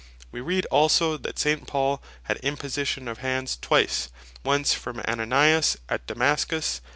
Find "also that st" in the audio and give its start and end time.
0.71-1.67